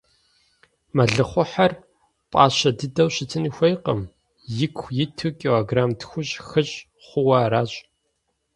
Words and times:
Мэлыхъуэхьэр 0.95 1.71
пӀащэ 2.31 2.69
дыдэу 2.77 3.09
щытын 3.15 3.45
хуейкъым, 3.55 4.01
ику 4.65 4.85
иту 5.03 5.29
килограмм 5.39 5.91
тхущӏ-хыщӏ 5.99 6.73
хъууэ 7.05 7.35
аращ. 7.45 7.71